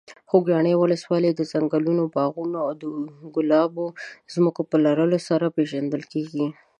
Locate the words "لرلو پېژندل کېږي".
4.85-6.45